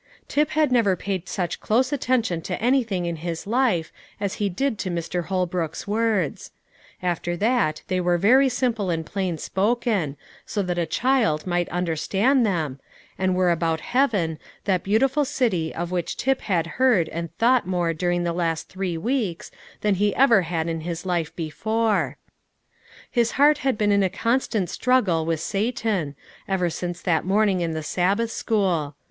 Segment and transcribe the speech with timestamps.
[0.27, 4.79] Tip had never paid such close attention to anything in his life as he did
[4.79, 5.25] to Mr.
[5.25, 6.49] Holbrook's words;
[7.03, 12.43] after that they were very simple and plain spoken, so that a child might understand
[12.43, 12.79] them,
[13.19, 17.93] and were about heaven, that beautiful city of which Tip had heard and thought more
[17.93, 22.17] during the last three weeks than he ever had in his life before.
[23.11, 26.15] His heart had been in a constant Struggle with Satan,
[26.47, 28.95] ever since that morning in the Sabbath school.